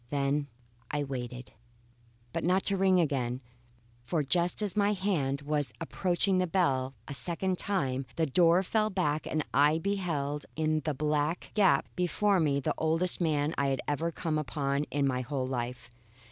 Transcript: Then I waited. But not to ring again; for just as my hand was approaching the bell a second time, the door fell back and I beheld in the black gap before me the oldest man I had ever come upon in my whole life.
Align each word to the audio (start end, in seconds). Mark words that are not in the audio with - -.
Then 0.09 0.47
I 0.89 1.03
waited. 1.03 1.51
But 2.33 2.43
not 2.43 2.63
to 2.65 2.75
ring 2.75 2.99
again; 2.99 3.39
for 4.03 4.23
just 4.23 4.63
as 4.63 4.75
my 4.75 4.93
hand 4.93 5.43
was 5.43 5.73
approaching 5.79 6.39
the 6.39 6.47
bell 6.47 6.95
a 7.07 7.13
second 7.13 7.59
time, 7.59 8.07
the 8.15 8.25
door 8.25 8.63
fell 8.63 8.89
back 8.89 9.27
and 9.27 9.45
I 9.53 9.77
beheld 9.77 10.47
in 10.55 10.79
the 10.85 10.95
black 10.95 11.51
gap 11.53 11.87
before 11.95 12.39
me 12.39 12.59
the 12.59 12.73
oldest 12.79 13.21
man 13.21 13.53
I 13.59 13.67
had 13.67 13.81
ever 13.87 14.11
come 14.11 14.39
upon 14.39 14.85
in 14.85 15.05
my 15.05 15.21
whole 15.21 15.47
life. 15.47 15.87